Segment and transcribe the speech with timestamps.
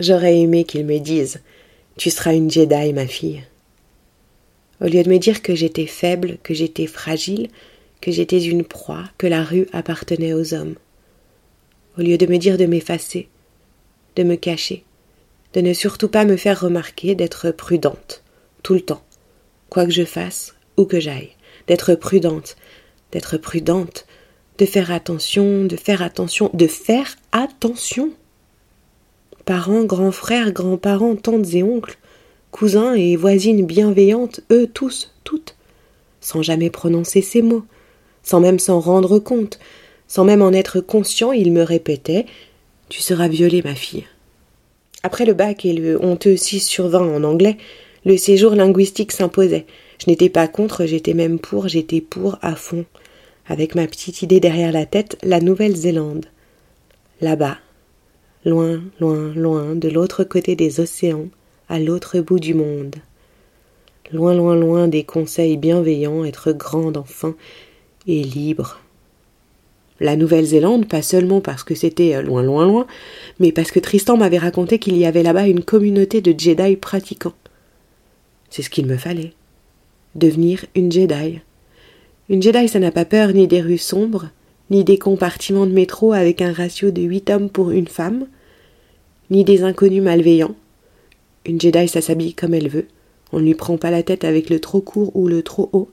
[0.00, 1.42] J'aurais aimé qu'ils me disent
[1.98, 3.44] Tu seras une Jedi, ma fille.
[4.80, 7.50] Au lieu de me dire que j'étais faible, que j'étais fragile,
[8.00, 10.76] que j'étais une proie, que la rue appartenait aux hommes.
[11.98, 13.28] Au lieu de me dire de m'effacer,
[14.16, 14.84] de me cacher,
[15.52, 18.22] de ne surtout pas me faire remarquer, d'être prudente,
[18.62, 19.04] tout le temps,
[19.68, 22.56] quoi que je fasse, où que j'aille, d'être prudente,
[23.12, 24.06] d'être prudente,
[24.56, 28.14] de faire attention, de faire attention, de faire attention
[29.50, 31.98] parents, grands frères, grands-parents, tantes et oncles,
[32.52, 35.56] cousins et voisines bienveillantes, eux tous, toutes,
[36.20, 37.64] sans jamais prononcer ces mots,
[38.22, 39.58] sans même s'en rendre compte,
[40.06, 42.26] sans même en être conscient, ils me répétaient
[42.90, 44.04] Tu seras violée, ma fille.
[45.02, 47.56] Après le bac et le honteux 6 sur 20 en anglais,
[48.04, 49.66] le séjour linguistique s'imposait.
[49.98, 52.84] Je n'étais pas contre, j'étais même pour, j'étais pour à fond.
[53.48, 56.26] Avec ma petite idée derrière la tête, la Nouvelle-Zélande.
[57.20, 57.58] Là-bas,
[58.44, 61.28] loin, loin, loin, de l'autre côté des océans,
[61.68, 62.96] à l'autre bout du monde.
[64.12, 67.34] Loin, loin, loin des conseils bienveillants, être grande enfin
[68.06, 68.80] et libre.
[70.00, 72.86] La Nouvelle-Zélande, pas seulement parce que c'était euh, loin, loin, loin,
[73.38, 77.34] mais parce que Tristan m'avait raconté qu'il y avait là-bas une communauté de Jedi pratiquants.
[78.48, 79.34] C'est ce qu'il me fallait.
[80.14, 81.40] Devenir une Jedi.
[82.30, 84.30] Une Jedi, ça n'a pas peur ni des rues sombres,
[84.70, 88.26] ni des compartiments de métro avec un ratio de huit hommes pour une femme,
[89.30, 90.54] ni des inconnus malveillants.
[91.44, 92.86] Une Jedi, ça s'habille comme elle veut.
[93.32, 95.90] On ne lui prend pas la tête avec le trop court ou le trop haut.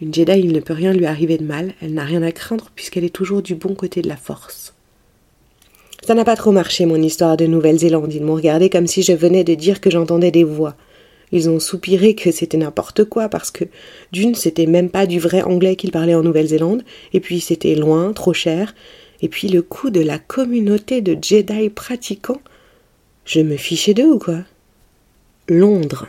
[0.00, 2.70] Une Jedi, il ne peut rien lui arriver de mal, elle n'a rien à craindre
[2.74, 4.74] puisqu'elle est toujours du bon côté de la force.
[6.06, 8.12] Ça n'a pas trop marché, mon histoire de Nouvelle-Zélande.
[8.12, 10.76] Ils m'ont regardé comme si je venais de dire que j'entendais des voix.
[11.34, 13.64] Ils ont soupiré que c'était n'importe quoi parce que,
[14.12, 18.12] d'une, c'était même pas du vrai anglais qu'ils parlaient en Nouvelle-Zélande, et puis c'était loin,
[18.12, 18.72] trop cher,
[19.20, 22.40] et puis le coup de la communauté de Jedi pratiquants.
[23.24, 24.42] Je me fichais d'eux ou quoi?
[25.48, 26.06] Londres.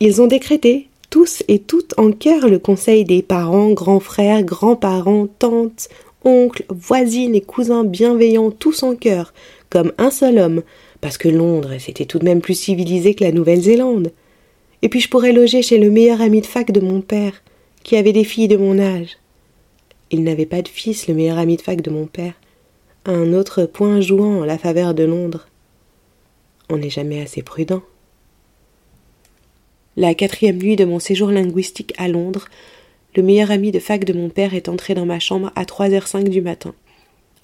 [0.00, 5.28] Ils ont décrété, tous et toutes en cœur, le conseil des parents, grands frères, grands-parents,
[5.38, 5.90] tantes,
[6.24, 9.34] oncles, voisines et cousins bienveillants, tous en cœur,
[9.68, 10.62] comme un seul homme,
[11.02, 14.12] parce que Londres, c'était tout de même plus civilisé que la Nouvelle-Zélande.
[14.82, 17.42] Et puis je pourrais loger chez le meilleur ami de fac de mon père,
[17.82, 19.18] qui avait des filles de mon âge.
[20.10, 22.34] Il n'avait pas de fils, le meilleur ami de fac de mon père.
[23.04, 25.48] Un autre point jouant en la faveur de Londres.
[26.68, 27.82] On n'est jamais assez prudent.
[29.96, 32.48] La quatrième nuit de mon séjour linguistique à Londres,
[33.16, 36.28] le meilleur ami de fac de mon père est entré dans ma chambre à 3h05
[36.28, 36.74] du matin.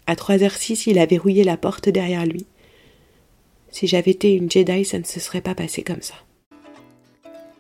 [0.07, 2.47] À 3h06, il a verrouillé la porte derrière lui.
[3.71, 6.15] Si j'avais été une Jedi, ça ne se serait pas passé comme ça.